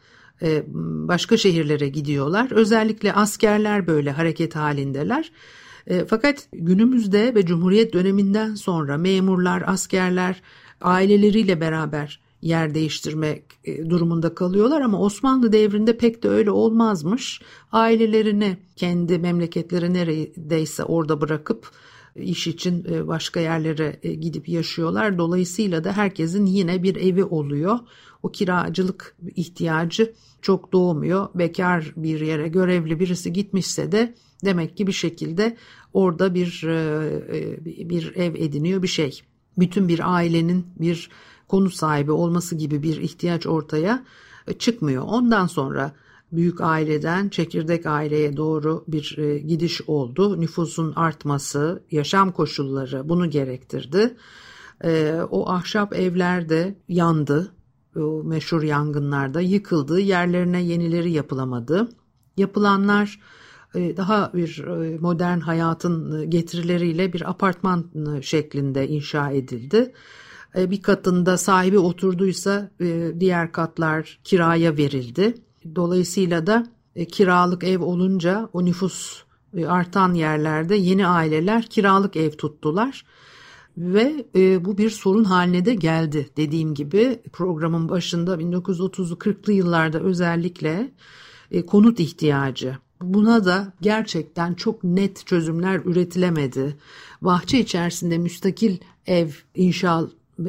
e, 0.43 0.63
başka 1.09 1.37
şehirlere 1.37 1.89
gidiyorlar. 1.89 2.51
Özellikle 2.51 3.13
askerler 3.13 3.87
böyle 3.87 4.11
hareket 4.11 4.57
halindeler. 4.57 5.33
E, 5.87 6.05
fakat 6.05 6.49
günümüzde 6.53 7.35
ve 7.35 7.47
Cumhuriyet 7.47 7.93
döneminden 7.93 8.55
sonra 8.55 8.99
memurlar, 8.99 9.65
askerler 9.67 10.43
aileleriyle 10.81 11.61
beraber 11.61 12.21
yer 12.43 12.75
değiştirmek 12.75 13.43
e, 13.65 13.91
durumunda 13.91 14.35
kalıyorlar 14.35 14.81
ama 14.81 15.01
Osmanlı 15.01 15.53
devrinde 15.53 15.97
pek 15.97 16.23
de 16.23 16.29
öyle 16.29 16.51
olmazmış. 16.51 17.43
Ailelerini 17.73 18.57
kendi 18.77 19.19
memleketleri 19.19 19.95
neredeyse 19.95 20.85
orada 20.85 21.21
bırakıp 21.21 21.71
iş 22.17 22.47
için 22.47 22.87
e, 22.91 23.07
başka 23.09 23.41
yerlere 23.41 23.99
e, 24.03 24.15
gidip 24.15 24.49
yaşıyorlar. 24.49 25.19
Dolayısıyla 25.19 25.85
da 25.85 25.93
herkesin 25.93 26.47
yine 26.47 26.83
bir 26.83 26.97
evi 26.97 27.25
oluyor. 27.25 27.79
O 28.23 28.29
kiracılık 28.29 29.17
ihtiyacı 29.37 30.13
çok 30.43 30.73
doğmuyor. 30.73 31.29
Bekar 31.35 31.93
bir 31.97 32.21
yere 32.21 32.49
görevli 32.49 33.01
birisi 33.01 33.33
gitmişse 33.33 33.93
de 33.93 34.15
demek 34.45 34.77
ki 34.77 34.87
bir 34.87 34.93
şekilde 34.93 35.57
orada 35.93 36.35
bir 36.35 36.63
bir 37.91 38.17
ev 38.17 38.35
ediniyor 38.35 38.83
bir 38.83 38.89
şey. 38.89 39.21
Bütün 39.59 39.89
bir 39.89 40.15
ailenin 40.15 40.67
bir 40.81 41.11
konu 41.53 41.71
sahibi 41.71 42.13
olması 42.13 42.57
gibi 42.57 42.83
bir 42.83 42.97
ihtiyaç 42.97 43.47
ortaya 43.47 44.05
e, 44.47 44.53
çıkmıyor. 44.53 45.03
Ondan 45.07 45.47
sonra 45.47 45.93
büyük 46.33 46.61
aileden 46.61 47.29
çekirdek 47.29 47.87
aileye 47.87 48.37
doğru 48.37 48.85
bir 48.89 49.19
e, 49.19 49.39
gidiş 49.39 49.83
oldu. 49.87 50.41
Nüfusun 50.41 50.93
artması, 50.97 51.83
yaşam 51.91 52.33
koşulları 52.33 53.09
bunu 53.09 53.31
gerektirdi. 53.31 54.17
E, 54.85 55.21
o 55.31 55.49
ahşap 55.49 55.95
evler 55.95 56.49
de 56.49 56.75
yandı. 56.89 57.55
O 57.97 58.25
meşhur 58.25 58.63
yangınlarda 58.63 59.41
yıkıldı. 59.41 60.01
Yerlerine 60.01 60.63
yenileri 60.63 61.11
yapılamadı. 61.13 61.89
Yapılanlar 62.37 63.21
daha 63.75 64.33
bir 64.35 64.65
modern 65.01 65.41
hayatın 65.41 66.31
getirileriyle 66.31 67.13
bir 67.13 67.31
apartman 67.31 67.91
şeklinde 68.23 68.89
inşa 68.89 69.31
edildi. 69.31 69.93
E, 70.57 70.71
bir 70.71 70.83
katında 70.83 71.39
sahibi 71.39 71.79
oturduysa 71.79 72.71
e, 72.81 73.13
diğer 73.21 73.53
katlar 73.53 74.21
kiraya 74.25 74.77
verildi. 74.77 75.35
Dolayısıyla 75.77 76.47
da 76.47 76.67
e, 76.97 77.05
kiralık 77.05 77.65
ev 77.65 77.83
olunca 77.83 78.49
o 78.53 78.65
nüfus 78.65 79.23
artan 79.69 80.15
yerlerde 80.15 80.75
yeni 80.75 81.07
aileler 81.07 81.63
kiralık 81.63 82.17
ev 82.17 82.31
tuttular 82.31 83.05
ve 83.77 84.27
bu 84.65 84.79
bir 84.79 84.91
sorun 84.91 85.25
haline 85.25 85.65
de 85.65 85.75
geldi. 85.75 86.29
Dediğim 86.37 86.75
gibi 86.75 87.23
programın 87.33 87.89
başında 87.89 88.35
1930'lu 88.35 89.15
40'lı 89.15 89.53
yıllarda 89.53 90.01
özellikle 90.01 90.93
konut 91.67 92.01
ihtiyacı. 92.01 92.79
Buna 93.03 93.45
da 93.45 93.73
gerçekten 93.81 94.55
çok 94.55 94.85
net 94.85 95.27
çözümler 95.27 95.81
üretilemedi. 95.85 96.77
Bahçe 97.23 97.61
içerisinde 97.61 98.19
müstakil 98.19 98.77
ev 99.07 99.29
inşa 99.55 100.03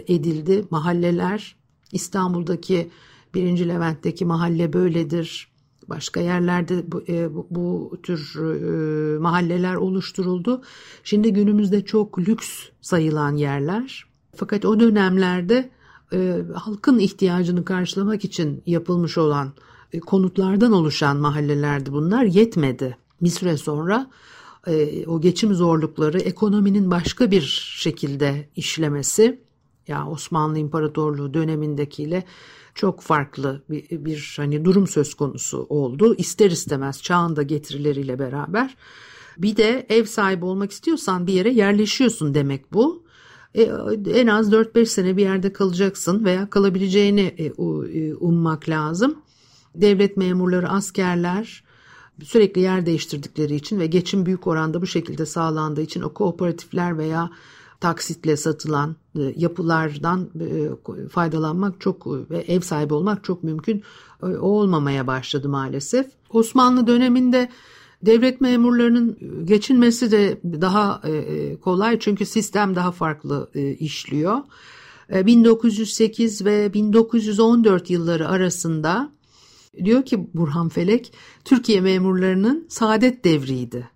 edildi. 0.07 0.65
Mahalleler 0.69 1.55
İstanbul'daki 1.91 2.89
birinci 3.33 3.67
Levent'teki 3.67 4.25
mahalle 4.25 4.73
böyledir. 4.73 5.47
Başka 5.89 6.19
yerlerde 6.19 6.91
bu, 6.91 7.03
e, 7.07 7.35
bu, 7.35 7.47
bu 7.49 7.97
tür 8.03 8.35
e, 8.35 9.19
mahalleler 9.19 9.75
oluşturuldu. 9.75 10.61
Şimdi 11.03 11.33
günümüzde 11.33 11.85
çok 11.85 12.19
lüks 12.19 12.69
sayılan 12.81 13.35
yerler. 13.35 14.05
Fakat 14.35 14.65
o 14.65 14.79
dönemlerde 14.79 15.69
e, 16.13 16.41
halkın 16.53 16.99
ihtiyacını 16.99 17.65
karşılamak 17.65 18.25
için 18.25 18.63
yapılmış 18.65 19.17
olan 19.17 19.53
e, 19.93 19.99
konutlardan 19.99 20.71
oluşan 20.71 21.17
mahallelerdi 21.17 21.91
bunlar 21.91 22.23
yetmedi. 22.23 22.97
Bir 23.21 23.29
süre 23.29 23.57
sonra 23.57 24.09
e, 24.67 25.05
o 25.07 25.21
geçim 25.21 25.53
zorlukları 25.53 26.19
ekonominin 26.19 26.91
başka 26.91 27.31
bir 27.31 27.75
şekilde 27.77 28.49
işlemesi 28.55 29.42
ya 29.87 30.07
Osmanlı 30.07 30.59
İmparatorluğu 30.59 31.33
dönemindekiyle 31.33 32.23
çok 32.75 33.01
farklı 33.01 33.63
bir, 33.69 34.05
bir 34.05 34.33
hani 34.37 34.65
durum 34.65 34.87
söz 34.87 35.13
konusu 35.13 35.65
oldu. 35.69 36.15
İster 36.15 36.51
istemez 36.51 37.01
çağın 37.01 37.35
da 37.35 37.43
getirileriyle 37.43 38.19
beraber. 38.19 38.75
Bir 39.37 39.57
de 39.57 39.85
ev 39.89 40.03
sahibi 40.03 40.45
olmak 40.45 40.71
istiyorsan 40.71 41.27
bir 41.27 41.33
yere 41.33 41.53
yerleşiyorsun 41.53 42.33
demek 42.33 42.73
bu. 42.73 43.03
E, 43.55 43.61
en 44.13 44.27
az 44.27 44.53
4-5 44.53 44.85
sene 44.85 45.17
bir 45.17 45.21
yerde 45.21 45.53
kalacaksın 45.53 46.25
veya 46.25 46.49
kalabileceğini 46.49 47.35
e, 47.37 47.45
e, 47.45 48.13
ummak 48.13 48.69
lazım. 48.69 49.15
Devlet 49.75 50.17
memurları, 50.17 50.69
askerler 50.69 51.63
sürekli 52.23 52.61
yer 52.61 52.85
değiştirdikleri 52.85 53.55
için 53.55 53.79
ve 53.79 53.85
geçim 53.87 54.25
büyük 54.25 54.47
oranda 54.47 54.81
bu 54.81 54.87
şekilde 54.87 55.25
sağlandığı 55.25 55.81
için 55.81 56.01
o 56.01 56.13
kooperatifler 56.13 56.97
veya 56.97 57.29
taksitle 57.83 58.37
satılan 58.37 58.95
e, 59.19 59.33
yapılardan 59.35 60.29
e, 60.39 61.07
faydalanmak 61.09 61.81
çok 61.81 62.07
ve 62.07 62.37
ev 62.37 62.59
sahibi 62.59 62.93
olmak 62.93 63.23
çok 63.23 63.43
mümkün 63.43 63.83
e, 64.23 64.25
olmamaya 64.25 65.07
başladı 65.07 65.49
maalesef. 65.49 66.07
Osmanlı 66.29 66.87
döneminde 66.87 67.49
devlet 68.01 68.41
memurlarının 68.41 69.17
geçinmesi 69.45 70.11
de 70.11 70.41
daha 70.43 71.01
kolay 71.61 71.99
çünkü 71.99 72.25
sistem 72.25 72.75
daha 72.75 72.91
farklı 72.91 73.51
işliyor. 73.79 74.37
1908 75.09 76.45
ve 76.45 76.73
1914 76.73 77.89
yılları 77.89 78.29
arasında 78.29 79.11
diyor 79.83 80.03
ki 80.05 80.27
Burhan 80.33 80.69
Felek 80.69 81.13
Türkiye 81.45 81.81
memurlarının 81.81 82.65
saadet 82.69 83.25
devriydi 83.25 83.92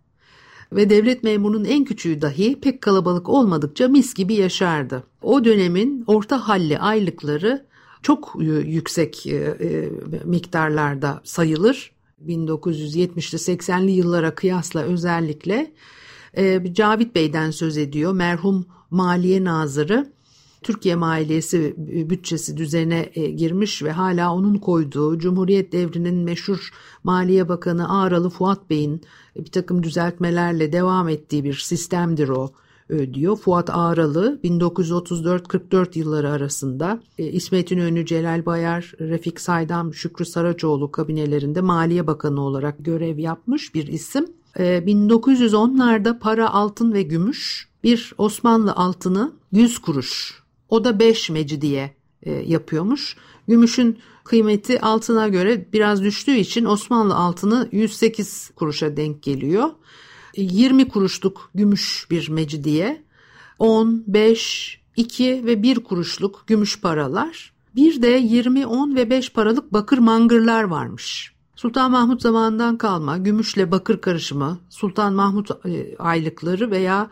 ve 0.71 0.89
devlet 0.89 1.23
memurunun 1.23 1.65
en 1.65 1.83
küçüğü 1.83 2.21
dahi 2.21 2.59
pek 2.59 2.81
kalabalık 2.81 3.29
olmadıkça 3.29 3.87
mis 3.87 4.13
gibi 4.13 4.33
yaşardı. 4.33 5.03
O 5.21 5.45
dönemin 5.45 6.03
orta 6.07 6.47
halli 6.47 6.79
aylıkları 6.79 7.65
çok 8.01 8.35
yüksek 8.65 9.27
e, 9.27 9.35
e, 9.35 9.89
miktarlarda 10.25 11.21
sayılır. 11.23 11.91
1970'li 12.27 13.57
80'li 13.57 13.91
yıllara 13.91 14.35
kıyasla 14.35 14.81
özellikle 14.81 15.73
e, 16.37 16.73
Cavit 16.73 17.15
Bey'den 17.15 17.51
söz 17.51 17.77
ediyor. 17.77 18.13
Merhum 18.13 18.65
Maliye 18.91 19.43
Nazırı 19.43 20.11
Türkiye 20.61 20.95
Maliyesi 20.95 21.73
bütçesi 22.09 22.57
düzene 22.57 23.09
e, 23.15 23.25
girmiş 23.25 23.83
ve 23.83 23.91
hala 23.91 24.33
onun 24.33 24.55
koyduğu 24.55 25.19
Cumhuriyet 25.19 25.71
devrinin 25.71 26.15
meşhur 26.15 26.69
Maliye 27.03 27.49
Bakanı 27.49 27.99
Ağralı 27.99 28.29
Fuat 28.29 28.69
Bey'in 28.69 29.01
bir 29.37 29.51
takım 29.51 29.83
düzeltmelerle 29.83 30.73
devam 30.73 31.09
ettiği 31.09 31.43
bir 31.43 31.53
sistemdir 31.53 32.29
o 32.29 32.51
e, 32.89 33.13
diyor. 33.13 33.37
Fuat 33.37 33.69
Ağralı 33.69 34.39
1934-44 34.43 35.99
yılları 35.99 36.29
arasında 36.29 36.99
e, 37.17 37.23
İsmet 37.25 37.71
İnönü, 37.71 38.05
Celal 38.05 38.45
Bayar, 38.45 38.93
Refik 38.99 39.39
Saydam, 39.39 39.93
Şükrü 39.93 40.25
Saraçoğlu 40.25 40.91
kabinelerinde 40.91 41.61
Maliye 41.61 42.07
Bakanı 42.07 42.41
olarak 42.41 42.75
görev 42.85 43.17
yapmış 43.17 43.75
bir 43.75 43.87
isim. 43.87 44.25
1910'larda 44.55 46.19
para, 46.19 46.53
altın 46.53 46.93
ve 46.93 47.01
gümüş 47.01 47.69
bir 47.83 48.13
Osmanlı 48.17 48.73
altını 48.73 49.31
100 49.51 49.79
kuruş 49.79 50.43
o 50.69 50.83
da 50.83 50.99
5 50.99 51.29
mecidiye 51.29 51.81
e, 51.83 51.96
yapıyormuş. 52.31 53.17
Gümüşün 53.47 53.99
kıymeti 54.23 54.81
altına 54.81 55.27
göre 55.27 55.65
biraz 55.73 56.03
düştüğü 56.03 56.35
için 56.35 56.65
Osmanlı 56.65 57.15
altını 57.15 57.69
108 57.71 58.51
kuruşa 58.55 58.97
denk 58.97 59.23
geliyor. 59.23 59.69
20 60.37 60.81
e, 60.81 60.87
kuruşluk 60.87 61.49
gümüş 61.55 62.07
bir 62.11 62.29
mecidiye, 62.29 63.03
10, 63.59 64.03
5, 64.07 64.81
2 64.95 65.45
ve 65.45 65.63
1 65.63 65.83
kuruşluk 65.83 66.43
gümüş 66.47 66.81
paralar. 66.81 67.53
Bir 67.75 68.01
de 68.01 68.07
20, 68.07 68.65
10 68.65 68.95
ve 68.95 69.09
5 69.09 69.33
paralık 69.33 69.73
bakır 69.73 69.97
mangırlar 69.97 70.63
varmış. 70.63 71.33
Sultan 71.55 71.91
Mahmut 71.91 72.21
zamanından 72.21 72.77
kalma 72.77 73.17
gümüşle 73.17 73.71
bakır 73.71 74.01
karışımı, 74.01 74.59
Sultan 74.69 75.13
Mahmut 75.13 75.65
e, 75.65 75.95
aylıkları 75.99 76.71
veya 76.71 77.09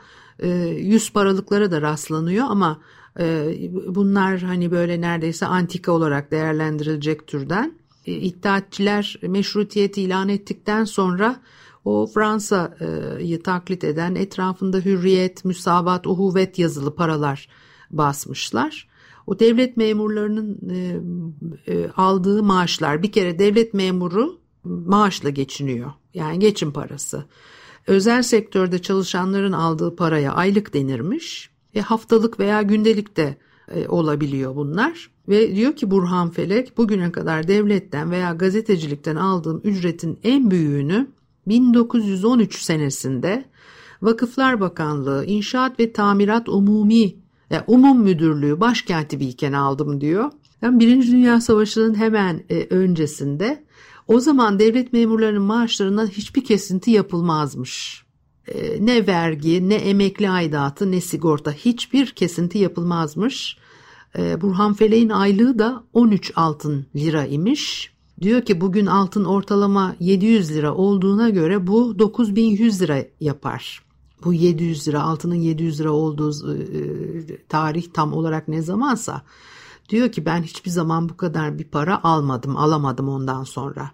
yüz 0.77 1.11
paralıklara 1.13 1.71
da 1.71 1.81
rastlanıyor 1.81 2.45
ama 2.49 2.79
bunlar 3.87 4.39
hani 4.39 4.71
böyle 4.71 5.01
neredeyse 5.01 5.45
antika 5.45 5.91
olarak 5.91 6.31
değerlendirilecek 6.31 7.27
türden. 7.27 7.73
Ee, 8.05 8.13
İttihatçiler 8.13 9.19
meşrutiyeti 9.21 10.01
ilan 10.01 10.29
ettikten 10.29 10.83
sonra 10.83 11.41
o 11.85 12.07
Fransa'yı 12.13 13.43
taklit 13.43 13.83
eden 13.83 14.15
etrafında 14.15 14.77
hürriyet, 14.77 15.45
müsavat, 15.45 16.07
uhuvvet 16.07 16.59
yazılı 16.59 16.95
paralar 16.95 17.47
basmışlar. 17.91 18.87
O 19.27 19.39
devlet 19.39 19.77
memurlarının 19.77 20.59
e, 20.69 20.99
e, 21.73 21.89
aldığı 21.89 22.43
maaşlar 22.43 23.03
bir 23.03 23.11
kere 23.11 23.39
devlet 23.39 23.73
memuru 23.73 24.39
maaşla 24.63 25.29
geçiniyor. 25.29 25.91
Yani 26.13 26.39
geçim 26.39 26.73
parası. 26.73 27.25
Özel 27.87 28.23
sektörde 28.23 28.81
çalışanların 28.81 29.51
aldığı 29.51 29.95
paraya 29.95 30.33
aylık 30.33 30.73
denirmiş 30.73 31.54
haftalık 31.81 32.39
veya 32.39 32.61
gündelik 32.61 33.17
de 33.17 33.37
e, 33.71 33.87
olabiliyor 33.87 34.55
bunlar. 34.55 35.11
Ve 35.29 35.55
diyor 35.55 35.75
ki 35.75 35.91
Burhan 35.91 36.29
Felek 36.31 36.77
bugüne 36.77 37.11
kadar 37.11 37.47
devletten 37.47 38.11
veya 38.11 38.33
gazetecilikten 38.33 39.15
aldığım 39.15 39.61
ücretin 39.63 40.19
en 40.23 40.51
büyüğünü 40.51 41.07
1913 41.47 42.61
senesinde 42.61 43.45
Vakıflar 44.01 44.59
Bakanlığı 44.59 45.25
İnşaat 45.25 45.79
ve 45.79 45.93
Tamirat 45.93 46.49
Umumi 46.49 47.15
yani 47.49 47.63
Umum 47.67 48.01
Müdürlüğü 48.01 48.59
başkatibiyken 48.59 49.53
aldım 49.53 50.01
diyor. 50.01 50.31
Yani 50.61 50.79
Birinci 50.79 51.11
Dünya 51.11 51.41
Savaşı'nın 51.41 51.95
hemen 51.95 52.43
e, 52.49 52.67
öncesinde 52.69 53.65
o 54.07 54.19
zaman 54.19 54.59
devlet 54.59 54.93
memurlarının 54.93 55.41
maaşlarından 55.41 56.07
hiçbir 56.07 56.43
kesinti 56.43 56.91
yapılmazmış. 56.91 58.04
Ee, 58.47 58.85
ne 58.85 59.07
vergi, 59.07 59.69
ne 59.69 59.75
emekli 59.75 60.29
aidatı, 60.29 60.91
ne 60.91 61.01
sigorta 61.01 61.51
hiçbir 61.51 62.11
kesinti 62.11 62.57
yapılmazmış. 62.57 63.57
Ee, 64.17 64.41
Burhan 64.41 64.73
Felek'in 64.73 65.09
aylığı 65.09 65.59
da 65.59 65.83
13 65.93 66.31
altın 66.35 66.85
lira 66.95 67.25
imiş. 67.25 67.95
Diyor 68.21 68.41
ki 68.41 68.61
bugün 68.61 68.85
altın 68.85 69.25
ortalama 69.25 69.95
700 69.99 70.51
lira 70.51 70.73
olduğuna 70.73 71.29
göre 71.29 71.67
bu 71.67 71.99
9100 71.99 72.81
lira 72.81 73.05
yapar. 73.19 73.81
Bu 74.23 74.33
700 74.33 74.87
lira 74.87 75.01
altının 75.01 75.35
700 75.35 75.79
lira 75.79 75.91
olduğu 75.91 76.53
e, 76.53 76.61
tarih 77.49 77.85
tam 77.93 78.13
olarak 78.13 78.47
ne 78.47 78.61
zamansa 78.61 79.21
diyor 79.89 80.11
ki 80.11 80.25
ben 80.25 80.43
hiçbir 80.43 80.71
zaman 80.71 81.09
bu 81.09 81.17
kadar 81.17 81.59
bir 81.59 81.63
para 81.63 82.03
almadım 82.03 82.57
alamadım 82.57 83.09
ondan 83.09 83.43
sonra. 83.43 83.91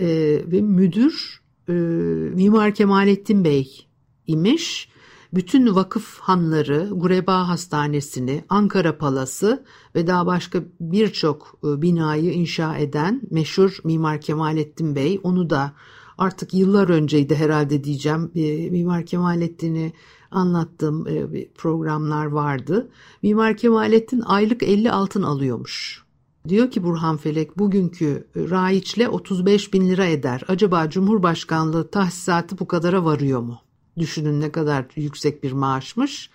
Ee, 0.00 0.06
ve 0.46 0.60
müdür 0.60 1.40
e, 1.68 1.72
Mimar 1.72 2.74
Kemalettin 2.74 3.44
Bey 3.44 3.86
imiş. 4.26 4.88
Bütün 5.34 5.74
vakıf 5.74 6.18
hanları, 6.18 6.88
Gureba 6.92 7.48
Hastanesi'ni, 7.48 8.44
Ankara 8.48 8.98
Palası 8.98 9.64
ve 9.94 10.06
daha 10.06 10.26
başka 10.26 10.62
birçok 10.80 11.58
e, 11.64 11.82
binayı 11.82 12.32
inşa 12.32 12.76
eden 12.76 13.22
meşhur 13.30 13.78
Mimar 13.84 14.20
Kemalettin 14.20 14.96
Bey 14.96 15.20
onu 15.22 15.50
da 15.50 15.72
artık 16.18 16.54
yıllar 16.54 16.88
önceydi 16.88 17.34
herhalde 17.34 17.84
diyeceğim. 17.84 18.30
E, 18.34 18.70
Mimar 18.70 19.06
Kemalettin'i 19.06 19.92
anlattığım 20.30 21.06
e, 21.08 21.48
programlar 21.48 22.26
vardı. 22.26 22.90
Mimar 23.22 23.56
Kemalettin 23.56 24.20
aylık 24.20 24.62
50 24.62 24.90
altın 24.92 25.22
alıyormuş. 25.22 26.05
Diyor 26.48 26.70
ki 26.70 26.82
Burhan 26.84 27.16
Felek 27.16 27.58
bugünkü 27.58 28.26
raiçle 28.36 29.08
35 29.08 29.72
bin 29.72 29.88
lira 29.88 30.06
eder. 30.06 30.42
Acaba 30.48 30.90
Cumhurbaşkanlığı 30.90 31.90
tahsisatı 31.90 32.58
bu 32.58 32.66
kadara 32.66 33.04
varıyor 33.04 33.40
mu? 33.40 33.60
Düşünün 33.98 34.40
ne 34.40 34.52
kadar 34.52 34.84
yüksek 34.96 35.42
bir 35.42 35.52
maaşmış. 35.52 36.30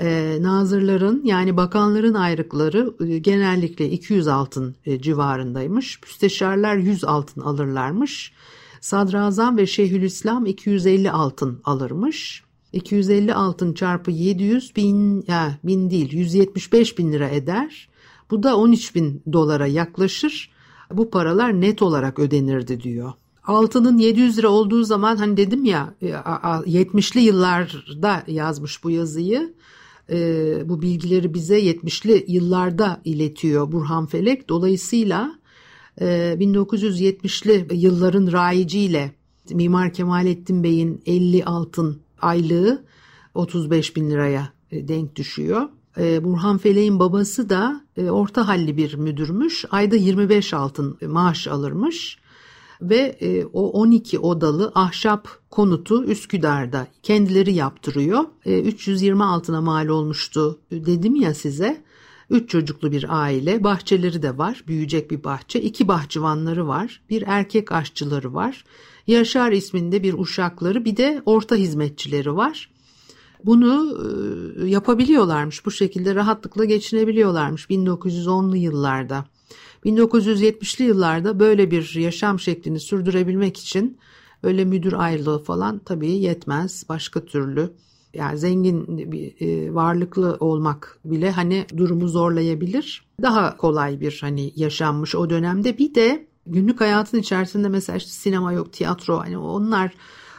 Ee, 0.00 0.38
nazırların 0.40 1.22
yani 1.24 1.56
bakanların 1.56 2.14
ayrıkları 2.14 2.94
e, 3.06 3.18
genellikle 3.18 3.90
200 3.90 4.28
altın 4.28 4.76
e, 4.86 5.00
civarındaymış. 5.00 6.02
Müsteşarlar 6.02 6.76
100 6.76 7.04
altın 7.04 7.40
alırlarmış. 7.40 8.32
Sadrazam 8.80 9.56
ve 9.56 9.66
Şeyhülislam 9.66 10.46
250 10.46 11.10
altın 11.10 11.60
alırmış. 11.64 12.44
250 12.72 13.34
altın 13.34 13.72
çarpı 13.72 14.10
700 14.10 14.76
bin, 14.76 15.24
ya 15.28 15.58
bin 15.64 15.90
değil 15.90 16.12
175 16.12 16.98
bin 16.98 17.12
lira 17.12 17.28
eder. 17.28 17.88
Bu 18.30 18.42
da 18.42 18.56
13 18.56 18.94
bin 18.94 19.22
dolara 19.32 19.66
yaklaşır. 19.66 20.50
Bu 20.92 21.10
paralar 21.10 21.60
net 21.60 21.82
olarak 21.82 22.18
ödenirdi 22.18 22.80
diyor. 22.80 23.12
Altının 23.44 23.98
700 23.98 24.38
lira 24.38 24.48
olduğu 24.48 24.84
zaman 24.84 25.16
hani 25.16 25.36
dedim 25.36 25.64
ya 25.64 25.94
70'li 26.02 27.20
e, 27.20 27.22
yıllarda 27.22 28.22
yazmış 28.26 28.84
bu 28.84 28.90
yazıyı. 28.90 29.54
E, 30.10 30.68
bu 30.68 30.82
bilgileri 30.82 31.34
bize 31.34 31.60
70'li 31.60 32.24
yıllarda 32.28 33.00
iletiyor 33.04 33.72
Burhan 33.72 34.06
Felek. 34.06 34.48
Dolayısıyla 34.48 35.38
1970'li 36.00 37.66
e, 37.70 37.76
yılların 37.76 38.32
rayiciyle 38.32 39.12
Mimar 39.50 39.92
Kemalettin 39.92 40.64
Bey'in 40.64 41.02
50 41.06 41.44
altın 41.44 42.00
aylığı 42.20 42.84
35 43.34 43.96
bin 43.96 44.10
liraya 44.10 44.52
denk 44.72 45.16
düşüyor. 45.16 45.68
Ee, 45.98 46.24
Burhan 46.24 46.58
Felek'in 46.58 46.98
babası 46.98 47.50
da 47.50 47.80
e, 47.96 48.10
orta 48.10 48.48
halli 48.48 48.76
bir 48.76 48.94
müdürmüş. 48.94 49.64
Ayda 49.70 49.96
25 49.96 50.54
altın 50.54 50.98
maaş 51.06 51.46
alırmış 51.46 52.18
ve 52.82 53.16
e, 53.20 53.44
o 53.44 53.70
12 53.70 54.18
odalı 54.18 54.72
ahşap 54.74 55.28
konutu 55.50 56.04
Üsküdar'da 56.04 56.86
kendileri 57.02 57.54
yaptırıyor. 57.54 58.24
320 58.46 59.20
e, 59.20 59.24
altına 59.24 59.60
mal 59.60 59.88
olmuştu 59.88 60.58
dedim 60.70 61.14
ya 61.14 61.34
size. 61.34 61.82
Üç 62.30 62.50
çocuklu 62.50 62.92
bir 62.92 63.06
aile, 63.20 63.64
bahçeleri 63.64 64.22
de 64.22 64.38
var, 64.38 64.64
büyüyecek 64.66 65.10
bir 65.10 65.24
bahçe. 65.24 65.60
iki 65.60 65.88
bahçıvanları 65.88 66.68
var, 66.68 67.00
bir 67.10 67.24
erkek 67.26 67.72
aşçıları 67.72 68.34
var. 68.34 68.64
Yaşar 69.06 69.52
isminde 69.52 70.02
bir 70.02 70.14
uşakları, 70.18 70.84
bir 70.84 70.96
de 70.96 71.22
orta 71.26 71.56
hizmetçileri 71.56 72.36
var. 72.36 72.70
Bunu 73.48 73.98
yapabiliyorlarmış. 74.66 75.66
Bu 75.66 75.70
şekilde 75.70 76.14
rahatlıkla 76.14 76.64
geçinebiliyorlarmış 76.64 77.64
1910'lu 77.64 78.56
yıllarda. 78.56 79.24
1970'li 79.84 80.84
yıllarda 80.84 81.40
böyle 81.40 81.70
bir 81.70 81.94
yaşam 81.94 82.40
şeklini 82.40 82.80
sürdürebilmek 82.80 83.56
için 83.56 83.98
öyle 84.42 84.64
müdür 84.64 84.92
ayrılığı 84.92 85.38
falan 85.38 85.78
tabii 85.78 86.10
yetmez. 86.10 86.84
Başka 86.88 87.24
türlü 87.24 87.70
yani 88.14 88.38
zengin 88.38 88.98
bir 89.12 89.70
varlıklı 89.70 90.36
olmak 90.40 90.98
bile 91.04 91.30
hani 91.30 91.66
durumu 91.76 92.08
zorlayabilir. 92.08 93.04
Daha 93.22 93.56
kolay 93.56 94.00
bir 94.00 94.18
hani 94.20 94.52
yaşanmış 94.56 95.14
o 95.14 95.30
dönemde. 95.30 95.78
Bir 95.78 95.94
de 95.94 96.26
günlük 96.46 96.80
hayatın 96.80 97.18
içerisinde 97.18 97.68
mesela 97.68 97.96
işte 97.96 98.10
sinema 98.10 98.52
yok, 98.52 98.72
tiyatro 98.72 99.18
hani 99.18 99.38
onlar 99.38 99.92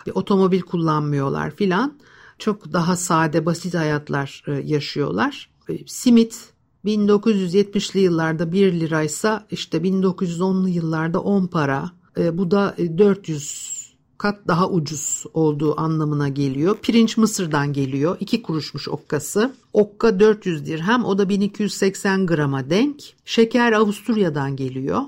bir 0.08 0.12
otomobil 0.16 0.62
kullanmıyorlar 0.62 1.52
filan 1.52 1.94
çok 2.40 2.74
daha 2.74 2.96
sade 2.96 3.46
basit 3.46 3.74
hayatlar 3.74 4.44
e, 4.48 4.52
yaşıyorlar. 4.52 5.50
E, 5.70 5.88
simit 5.88 6.54
1970'li 6.86 8.00
yıllarda 8.00 8.52
1 8.52 8.74
liraysa 8.80 9.48
işte 9.52 9.78
1910'lu 9.78 10.70
yıllarda 10.70 11.20
10 11.20 11.48
para. 11.48 11.92
E, 12.18 12.38
bu 12.38 12.52
da 12.52 12.76
400 12.98 13.80
kat 14.18 14.48
daha 14.48 14.70
ucuz 14.70 15.26
olduğu 15.34 15.80
anlamına 15.80 16.28
geliyor. 16.28 16.78
Pirinç 16.82 17.18
Mısır'dan 17.18 17.74
geliyor. 17.74 18.18
2 18.20 18.42
kuruşmuş 18.42 18.90
okkası. 18.90 19.54
Okka 19.74 20.20
400 20.20 20.66
dirhem 20.66 21.06
o 21.06 21.18
da 21.18 21.30
1280 21.30 22.28
grama 22.28 22.70
denk. 22.70 23.04
Şeker 23.26 23.72
Avusturya'dan 23.72 24.56
geliyor. 24.56 25.02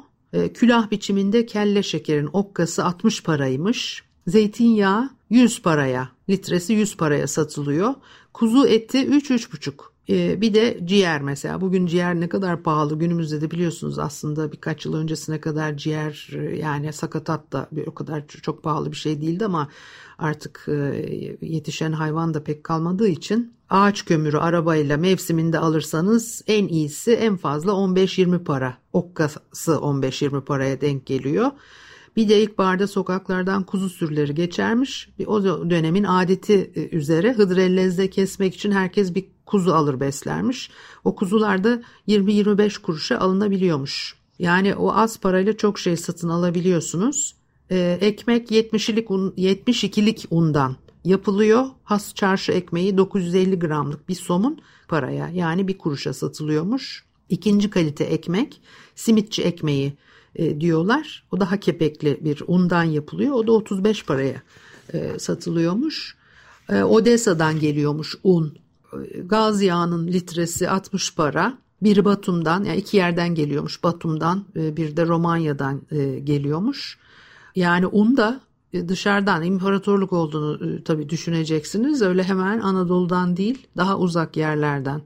Külah 0.54 0.92
biçiminde 0.92 1.46
kelle 1.46 1.84
şekerin 1.84 2.30
okkası 2.34 2.86
60 2.86 3.24
paraymış. 3.24 4.04
Zeytinyağı 4.28 5.10
100 5.30 5.62
paraya, 5.62 6.10
litresi 6.30 6.74
100 6.74 6.98
paraya 6.98 7.28
satılıyor. 7.28 7.94
Kuzu 8.34 8.68
eti 8.68 8.98
3-3,5. 8.98 9.74
Ee, 10.10 10.42
bir 10.42 10.54
de 10.54 10.80
ciğer 10.86 11.22
mesela. 11.22 11.62
Bugün 11.62 11.86
ciğer 11.86 12.20
ne 12.20 12.30
kadar 12.30 12.64
pahalı 12.64 13.00
günümüzde 13.00 13.42
de 13.42 13.52
biliyorsunuz 13.52 14.00
aslında 14.00 14.52
birkaç 14.52 14.86
yıl 14.86 14.94
öncesine 14.94 15.42
kadar 15.42 15.78
ciğer 15.78 16.30
yani 16.58 16.94
sakatat 16.94 17.52
da 17.52 17.70
o 17.88 17.94
kadar 17.94 18.28
çok 18.28 18.64
pahalı 18.64 18.92
bir 18.92 18.98
şey 18.98 19.22
değildi 19.22 19.46
ama 19.46 19.68
artık 20.18 20.66
e, 20.68 20.74
yetişen 21.42 21.92
hayvan 21.92 22.34
da 22.34 22.44
pek 22.44 22.64
kalmadığı 22.64 23.08
için 23.08 23.54
ağaç 23.70 24.06
kömürü 24.06 24.38
arabayla 24.38 24.98
mevsiminde 24.98 25.60
alırsanız 25.60 26.42
en 26.48 26.68
iyisi 26.68 27.12
en 27.12 27.38
fazla 27.38 27.72
15-20 27.72 28.44
para. 28.44 28.78
Okkası 28.94 29.72
15-20 29.72 30.42
paraya 30.42 30.82
denk 30.82 31.06
geliyor. 31.06 31.52
Bir 32.16 32.30
de 32.30 32.42
ilkbaharda 32.44 32.88
sokaklardan 32.88 33.64
kuzu 33.64 33.90
sürüleri 33.90 34.36
geçermiş. 34.36 35.10
O 35.26 35.44
dönemin 35.44 36.04
adeti 36.04 36.72
e, 36.76 36.96
üzere 36.96 37.34
hıdrellezde 37.34 38.10
kesmek 38.10 38.56
için 38.56 38.72
herkes 38.72 39.16
bir 39.16 39.26
kuzu 39.46 39.72
alır 39.72 40.00
beslermiş. 40.00 40.70
O 41.04 41.16
kuzular 41.16 41.64
da 41.64 41.82
20-25 42.08 42.82
kuruşa 42.82 43.18
alınabiliyormuş. 43.18 44.16
Yani 44.40 44.76
o 44.76 44.94
az 44.94 45.20
parayla 45.20 45.58
çok 45.58 45.80
şey 45.80 45.98
satın 45.98 46.30
alabiliyorsunuz. 46.30 47.36
Ee, 47.72 47.98
ekmek 48.02 48.52
70'lik 48.52 49.12
un, 49.12 49.34
72'lik 49.38 50.28
undan 50.30 50.76
yapılıyor. 51.06 51.66
Has 51.84 52.14
çarşı 52.14 52.52
ekmeği 52.52 52.98
950 52.98 53.60
gramlık 53.60 54.10
bir 54.10 54.16
somun 54.16 54.62
paraya 54.88 55.30
yani 55.30 55.68
bir 55.68 55.78
kuruşa 55.78 56.14
satılıyormuş. 56.14 57.06
İkinci 57.30 57.70
kalite 57.70 58.04
ekmek 58.04 58.62
simitçi 58.96 59.44
ekmeği 59.44 59.94
e, 60.36 60.62
diyorlar. 60.62 61.24
O 61.32 61.40
daha 61.40 61.58
kepekli 61.58 62.18
bir 62.22 62.44
undan 62.48 62.84
yapılıyor. 62.84 63.34
O 63.34 63.48
da 63.48 63.52
35 63.52 64.06
paraya 64.06 64.42
e, 64.94 65.20
satılıyormuş. 65.20 66.16
E, 66.70 66.84
Odessa'dan 66.84 67.60
geliyormuş 67.60 68.16
un. 68.24 68.58
E, 68.94 69.20
gaz 69.20 69.62
yağının 69.62 70.08
litresi 70.08 70.70
60 70.70 71.16
para. 71.16 71.58
Bir 71.82 72.06
Batum'dan 72.06 72.64
yani 72.64 72.78
iki 72.78 72.98
yerden 72.98 73.36
geliyormuş. 73.36 73.84
Batum'dan 73.84 74.46
e, 74.56 74.78
bir 74.78 74.98
de 74.98 75.06
Romanya'dan 75.06 75.82
e, 75.92 76.20
geliyormuş. 76.20 76.98
Yani 77.56 77.88
un 77.88 78.18
da 78.18 78.42
dışarıdan 78.88 79.44
imparatorluk 79.44 80.14
olduğunu 80.14 80.70
e, 80.70 80.84
tabii 80.84 81.10
düşüneceksiniz. 81.10 82.02
Öyle 82.02 82.24
hemen 82.24 82.60
Anadolu'dan 82.60 83.38
değil 83.38 83.68
daha 83.78 83.98
uzak 83.98 84.38
yerlerden 84.38 85.02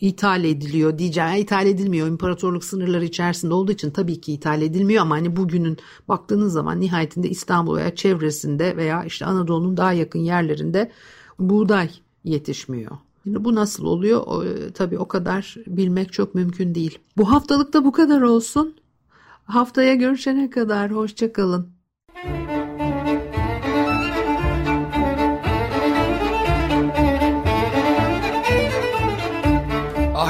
ithal 0.00 0.44
ediliyor 0.44 0.98
diyeceğim. 0.98 1.34
ithal 1.34 1.66
edilmiyor. 1.66 2.08
İmparatorluk 2.08 2.64
sınırları 2.64 3.04
içerisinde 3.04 3.54
olduğu 3.54 3.72
için 3.72 3.90
tabii 3.90 4.20
ki 4.20 4.32
ithal 4.32 4.62
edilmiyor 4.62 5.02
ama 5.02 5.14
hani 5.14 5.36
bugünün 5.36 5.78
baktığınız 6.08 6.52
zaman 6.52 6.80
nihayetinde 6.80 7.28
İstanbul 7.28 7.76
veya 7.76 7.94
çevresinde 7.94 8.76
veya 8.76 9.04
işte 9.04 9.24
Anadolu'nun 9.24 9.76
daha 9.76 9.92
yakın 9.92 10.18
yerlerinde 10.18 10.90
buğday 11.38 11.90
yetişmiyor. 12.24 12.90
Şimdi 13.24 13.44
bu 13.44 13.54
nasıl 13.54 13.84
oluyor? 13.86 14.22
O, 14.26 14.44
e, 14.44 14.72
tabii 14.72 14.98
o 14.98 15.08
kadar 15.08 15.56
bilmek 15.66 16.12
çok 16.12 16.34
mümkün 16.34 16.74
değil. 16.74 16.98
Bu 17.16 17.30
haftalık 17.30 17.72
da 17.72 17.84
bu 17.84 17.92
kadar 17.92 18.22
olsun. 18.22 18.74
Haftaya 19.44 19.94
görüşene 19.94 20.50
kadar 20.50 20.90
hoşçakalın. 20.90 21.68